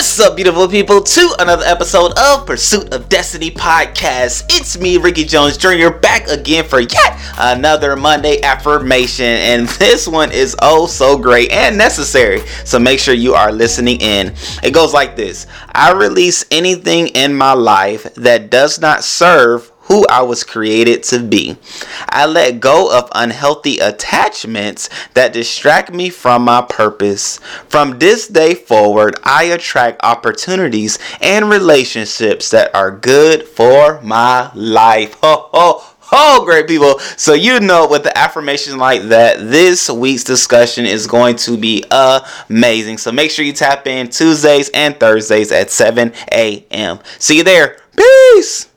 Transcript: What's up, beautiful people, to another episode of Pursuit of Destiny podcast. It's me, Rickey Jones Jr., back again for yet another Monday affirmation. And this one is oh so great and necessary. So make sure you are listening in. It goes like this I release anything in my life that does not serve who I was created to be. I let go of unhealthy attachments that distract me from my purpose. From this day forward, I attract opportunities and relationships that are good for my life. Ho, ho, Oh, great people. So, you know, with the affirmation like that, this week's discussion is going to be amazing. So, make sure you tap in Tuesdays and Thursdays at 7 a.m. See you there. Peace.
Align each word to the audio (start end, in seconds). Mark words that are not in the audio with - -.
What's 0.00 0.18
up, 0.18 0.34
beautiful 0.34 0.66
people, 0.66 1.02
to 1.02 1.34
another 1.40 1.66
episode 1.66 2.18
of 2.18 2.46
Pursuit 2.46 2.90
of 2.94 3.10
Destiny 3.10 3.50
podcast. 3.50 4.46
It's 4.48 4.78
me, 4.78 4.96
Rickey 4.96 5.24
Jones 5.24 5.58
Jr., 5.58 5.90
back 5.90 6.26
again 6.26 6.64
for 6.64 6.80
yet 6.80 7.20
another 7.38 7.94
Monday 7.96 8.40
affirmation. 8.40 9.26
And 9.26 9.68
this 9.78 10.08
one 10.08 10.32
is 10.32 10.56
oh 10.62 10.86
so 10.86 11.18
great 11.18 11.52
and 11.52 11.76
necessary. 11.76 12.40
So 12.64 12.78
make 12.78 12.98
sure 12.98 13.12
you 13.12 13.34
are 13.34 13.52
listening 13.52 14.00
in. 14.00 14.32
It 14.62 14.72
goes 14.72 14.94
like 14.94 15.16
this 15.16 15.46
I 15.70 15.92
release 15.92 16.46
anything 16.50 17.08
in 17.08 17.34
my 17.34 17.52
life 17.52 18.04
that 18.14 18.48
does 18.48 18.80
not 18.80 19.04
serve 19.04 19.70
who 19.90 20.06
I 20.08 20.22
was 20.22 20.44
created 20.44 21.02
to 21.04 21.18
be. 21.18 21.56
I 22.08 22.24
let 22.24 22.60
go 22.60 22.96
of 22.96 23.10
unhealthy 23.12 23.78
attachments 23.78 24.88
that 25.14 25.32
distract 25.32 25.92
me 25.92 26.10
from 26.10 26.44
my 26.44 26.62
purpose. 26.62 27.38
From 27.68 27.98
this 27.98 28.28
day 28.28 28.54
forward, 28.54 29.18
I 29.24 29.44
attract 29.44 30.04
opportunities 30.04 31.00
and 31.20 31.50
relationships 31.50 32.52
that 32.52 32.72
are 32.72 32.92
good 32.92 33.42
for 33.42 34.00
my 34.02 34.52
life. 34.54 35.14
Ho, 35.22 35.50
ho, 35.52 35.84
Oh, 36.12 36.44
great 36.44 36.66
people. 36.66 36.98
So, 37.16 37.34
you 37.34 37.60
know, 37.60 37.86
with 37.88 38.02
the 38.02 38.16
affirmation 38.18 38.78
like 38.78 39.02
that, 39.02 39.38
this 39.38 39.88
week's 39.88 40.24
discussion 40.24 40.84
is 40.84 41.06
going 41.06 41.36
to 41.36 41.56
be 41.56 41.84
amazing. 41.90 42.98
So, 42.98 43.12
make 43.12 43.30
sure 43.30 43.44
you 43.44 43.52
tap 43.52 43.86
in 43.86 44.08
Tuesdays 44.08 44.70
and 44.70 44.98
Thursdays 44.98 45.52
at 45.52 45.70
7 45.70 46.12
a.m. 46.32 46.98
See 47.20 47.36
you 47.36 47.44
there. 47.44 47.78
Peace. 47.96 48.69